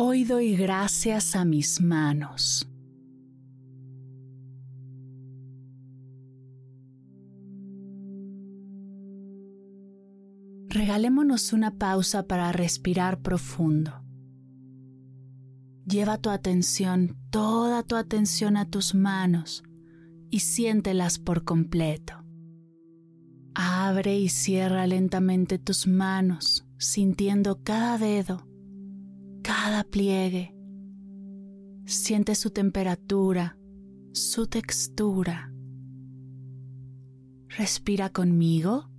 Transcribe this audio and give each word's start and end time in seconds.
Hoy 0.00 0.22
doy 0.22 0.54
gracias 0.54 1.34
a 1.34 1.44
mis 1.44 1.80
manos. 1.80 2.68
Regalémonos 10.68 11.52
una 11.52 11.78
pausa 11.78 12.28
para 12.28 12.52
respirar 12.52 13.22
profundo. 13.22 14.04
Lleva 15.84 16.18
tu 16.18 16.30
atención, 16.30 17.16
toda 17.30 17.82
tu 17.82 17.96
atención 17.96 18.56
a 18.56 18.70
tus 18.70 18.94
manos 18.94 19.64
y 20.30 20.38
siéntelas 20.38 21.18
por 21.18 21.42
completo. 21.42 22.24
Abre 23.52 24.16
y 24.16 24.28
cierra 24.28 24.86
lentamente 24.86 25.58
tus 25.58 25.88
manos, 25.88 26.68
sintiendo 26.78 27.64
cada 27.64 27.98
dedo 27.98 28.47
cada 29.42 29.84
pliegue. 29.84 30.54
Siente 31.86 32.34
su 32.34 32.50
temperatura, 32.50 33.58
su 34.12 34.46
textura. 34.46 35.52
Respira 37.48 38.10
conmigo 38.10 38.90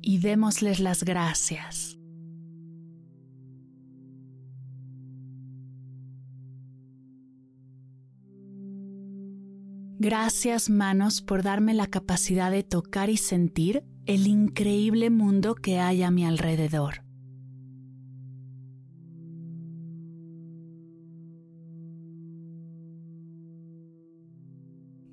y 0.00 0.18
démosles 0.18 0.80
las 0.80 1.04
gracias. 1.04 1.98
Gracias 9.98 10.68
manos 10.68 11.22
por 11.22 11.44
darme 11.44 11.74
la 11.74 11.86
capacidad 11.86 12.50
de 12.50 12.64
tocar 12.64 13.08
y 13.08 13.16
sentir 13.16 13.84
el 14.04 14.26
increíble 14.26 15.10
mundo 15.10 15.54
que 15.54 15.78
hay 15.78 16.02
a 16.02 16.10
mi 16.10 16.24
alrededor. 16.24 17.04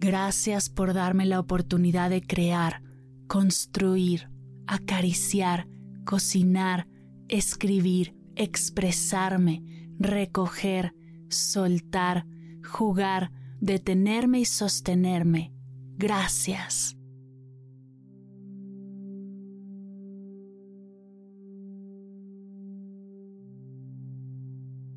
Gracias 0.09 0.69
por 0.71 0.95
darme 0.95 1.27
la 1.27 1.39
oportunidad 1.39 2.09
de 2.09 2.23
crear, 2.23 2.81
construir, 3.27 4.27
acariciar, 4.65 5.67
cocinar, 6.03 6.87
escribir, 7.27 8.15
expresarme, 8.35 9.61
recoger, 9.99 10.95
soltar, 11.29 12.25
jugar, 12.67 13.31
detenerme 13.61 14.39
y 14.39 14.45
sostenerme. 14.45 15.53
Gracias. 15.95 16.97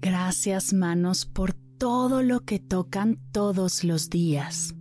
Gracias 0.00 0.72
manos 0.72 1.26
por 1.26 1.53
todo 1.53 2.22
lo 2.22 2.47
que 2.47 2.58
tocan 2.58 3.20
todos 3.31 3.84
los 3.84 4.08
días 4.08 4.75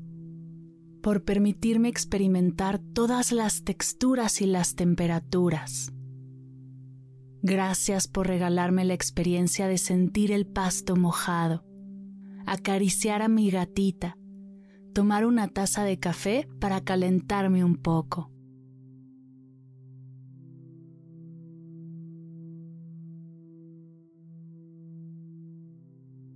por 1.01 1.23
permitirme 1.23 1.89
experimentar 1.89 2.79
todas 2.79 3.31
las 3.31 3.63
texturas 3.63 4.41
y 4.41 4.45
las 4.45 4.75
temperaturas. 4.75 5.91
Gracias 7.44 8.07
por 8.07 8.28
regalarme 8.28 8.85
la 8.85 8.94
experiencia 8.94 9.67
de 9.67 9.78
sentir 9.78 10.31
el 10.31 10.45
pasto 10.45 10.95
mojado, 10.95 11.66
acariciar 12.45 13.22
a 13.22 13.28
mi 13.28 13.50
gatita, 13.50 14.16
tomar 14.94 15.25
una 15.25 15.47
taza 15.47 15.84
de 15.84 16.00
café 16.00 16.47
para 16.59 16.81
calentarme 16.81 17.63
un 17.63 17.78
poco. 17.78 18.31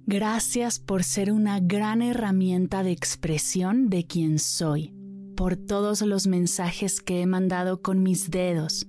Gracias 0.08 0.78
por 0.78 1.04
ser 1.04 1.32
una 1.32 1.60
gran 1.60 2.04
herramienta 2.04 2.84
de 2.84 2.92
expresión 2.92 3.90
de 3.90 4.06
quien 4.06 4.38
soy, 4.38 4.94
por 5.36 5.56
todos 5.56 6.04
los 6.04 6.28
mensajes 6.28 7.02
que 7.02 7.22
he 7.22 7.26
mandado 7.26 7.82
con 7.82 8.04
mis 8.04 8.30
dedos, 8.30 8.88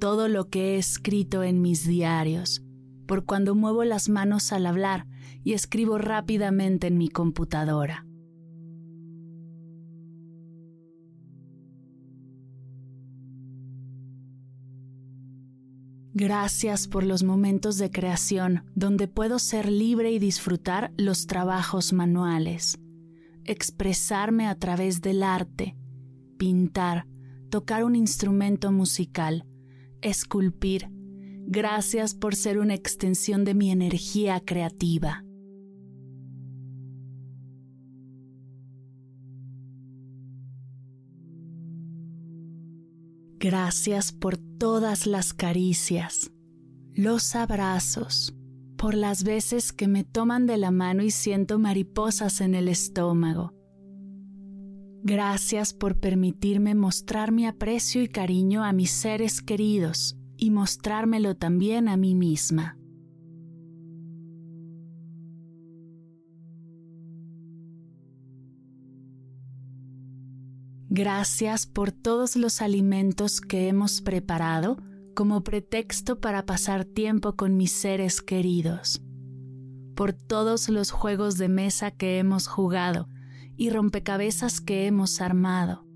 todo 0.00 0.26
lo 0.26 0.48
que 0.48 0.74
he 0.74 0.78
escrito 0.78 1.44
en 1.44 1.62
mis 1.62 1.86
diarios, 1.86 2.64
por 3.06 3.24
cuando 3.24 3.54
muevo 3.54 3.84
las 3.84 4.08
manos 4.08 4.52
al 4.52 4.66
hablar 4.66 5.06
y 5.44 5.52
escribo 5.52 5.98
rápidamente 5.98 6.88
en 6.88 6.98
mi 6.98 7.08
computadora. 7.08 8.09
Gracias 16.12 16.88
por 16.88 17.04
los 17.04 17.22
momentos 17.22 17.78
de 17.78 17.90
creación 17.90 18.64
donde 18.74 19.06
puedo 19.06 19.38
ser 19.38 19.70
libre 19.70 20.10
y 20.10 20.18
disfrutar 20.18 20.92
los 20.96 21.28
trabajos 21.28 21.92
manuales, 21.92 22.78
expresarme 23.44 24.48
a 24.48 24.56
través 24.56 25.00
del 25.02 25.22
arte, 25.22 25.76
pintar, 26.36 27.06
tocar 27.48 27.84
un 27.84 27.94
instrumento 27.94 28.72
musical, 28.72 29.46
esculpir. 30.02 30.88
Gracias 31.46 32.14
por 32.14 32.34
ser 32.34 32.58
una 32.58 32.74
extensión 32.74 33.44
de 33.44 33.54
mi 33.54 33.70
energía 33.70 34.40
creativa. 34.40 35.24
Gracias 43.42 44.12
por 44.12 44.36
todas 44.36 45.06
las 45.06 45.32
caricias, 45.32 46.30
los 46.92 47.34
abrazos, 47.34 48.36
por 48.76 48.92
las 48.92 49.24
veces 49.24 49.72
que 49.72 49.88
me 49.88 50.04
toman 50.04 50.44
de 50.44 50.58
la 50.58 50.70
mano 50.70 51.02
y 51.02 51.10
siento 51.10 51.58
mariposas 51.58 52.42
en 52.42 52.54
el 52.54 52.68
estómago. 52.68 53.54
Gracias 55.02 55.72
por 55.72 55.98
permitirme 56.00 56.74
mostrar 56.74 57.32
mi 57.32 57.46
aprecio 57.46 58.02
y 58.02 58.08
cariño 58.08 58.62
a 58.62 58.74
mis 58.74 58.90
seres 58.90 59.40
queridos 59.40 60.18
y 60.36 60.50
mostrármelo 60.50 61.34
también 61.34 61.88
a 61.88 61.96
mí 61.96 62.14
misma. 62.14 62.76
Gracias 70.92 71.68
por 71.68 71.92
todos 71.92 72.34
los 72.34 72.60
alimentos 72.60 73.40
que 73.40 73.68
hemos 73.68 74.00
preparado 74.00 74.76
como 75.14 75.44
pretexto 75.44 76.18
para 76.18 76.46
pasar 76.46 76.84
tiempo 76.84 77.36
con 77.36 77.56
mis 77.56 77.70
seres 77.70 78.20
queridos, 78.20 79.00
por 79.94 80.12
todos 80.12 80.68
los 80.68 80.90
juegos 80.90 81.38
de 81.38 81.48
mesa 81.48 81.92
que 81.92 82.18
hemos 82.18 82.48
jugado 82.48 83.08
y 83.56 83.70
rompecabezas 83.70 84.60
que 84.60 84.88
hemos 84.88 85.20
armado. 85.20 85.86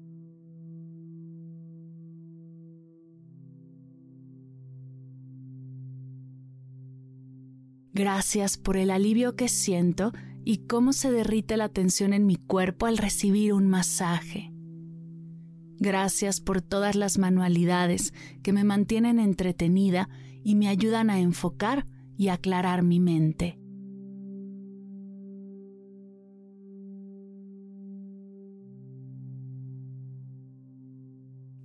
Gracias 7.93 8.59
por 8.59 8.77
el 8.77 8.93
alivio 8.93 9.35
que 9.35 9.49
siento 9.49 10.13
y 10.45 10.69
cómo 10.69 10.93
se 10.93 11.11
derrite 11.11 11.57
la 11.57 11.69
tensión 11.69 12.13
en 12.13 12.27
mi 12.27 12.37
cuerpo 12.37 12.87
al 12.87 12.97
recibir 12.97 13.55
un 13.55 13.67
masaje. 13.67 14.54
Gracias 15.79 16.41
por 16.41 16.63
todas 16.63 16.95
las 16.95 17.19
manualidades 17.19 18.13
que 18.43 18.53
me 18.53 18.65
mantienen 18.65 19.19
entretenida 19.19 20.09
y 20.43 20.55
me 20.55 20.69
ayudan 20.69 21.11
a 21.11 21.19
enfocar 21.21 21.87
y 22.17 22.29
aclarar 22.29 22.83
mi 22.83 23.01
mente. 23.01 23.59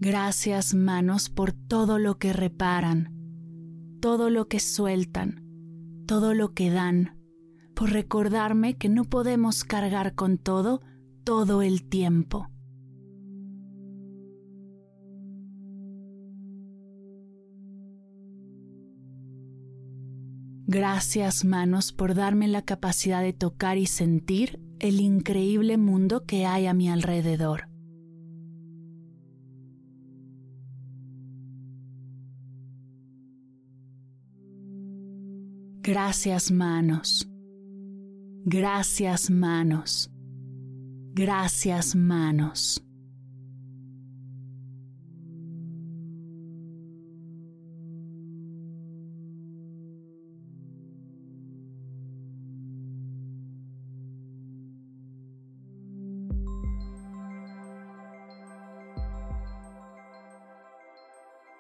Gracias 0.01 0.73
manos 0.73 1.29
por 1.29 1.51
todo 1.51 1.99
lo 1.99 2.17
que 2.17 2.31
reparan, 2.31 3.13
todo 3.99 4.29
lo 4.29 4.47
que 4.47 4.61
sueltan, 4.61 5.43
todo 6.07 6.33
lo 6.33 6.53
que 6.53 6.69
dan, 6.69 7.17
por 7.75 7.91
recordarme 7.91 8.77
que 8.77 8.87
no 8.87 9.03
podemos 9.03 9.65
cargar 9.65 10.15
con 10.15 10.37
todo 10.37 10.81
todo 11.25 11.61
el 11.61 11.83
tiempo. 11.83 12.49
Gracias 20.71 21.45
manos 21.45 21.91
por 21.91 22.13
darme 22.13 22.47
la 22.47 22.61
capacidad 22.61 23.23
de 23.23 23.33
tocar 23.33 23.79
y 23.79 23.87
sentir 23.87 24.59
el 24.77 25.01
increíble 25.01 25.77
mundo 25.77 26.25
que 26.27 26.45
hay 26.45 26.67
a 26.67 26.75
mi 26.75 26.89
alrededor. 26.89 27.67
Gracias 35.81 36.51
manos. 36.51 37.27
Gracias 38.45 39.31
manos. 39.31 40.11
Gracias 41.15 41.95
manos. 41.95 42.85